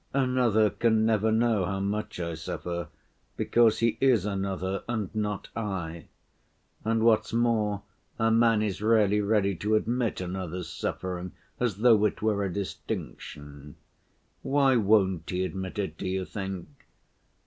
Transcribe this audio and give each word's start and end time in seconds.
Another 0.15 0.71
can 0.71 1.05
never 1.05 1.31
know 1.31 1.63
how 1.65 1.79
much 1.79 2.19
I 2.19 2.33
suffer, 2.33 2.87
because 3.37 3.77
he 3.77 3.99
is 4.01 4.25
another 4.25 4.83
and 4.89 5.13
not 5.13 5.49
I. 5.55 6.07
And 6.83 7.03
what's 7.03 7.33
more, 7.33 7.83
a 8.17 8.31
man 8.31 8.63
is 8.63 8.81
rarely 8.81 9.21
ready 9.21 9.55
to 9.57 9.75
admit 9.75 10.19
another's 10.19 10.69
suffering 10.69 11.33
(as 11.59 11.75
though 11.77 12.03
it 12.05 12.19
were 12.19 12.43
a 12.43 12.51
distinction). 12.51 13.75
Why 14.41 14.75
won't 14.75 15.29
he 15.29 15.45
admit 15.45 15.77
it, 15.77 15.99
do 15.99 16.07
you 16.09 16.25
think? 16.25 16.67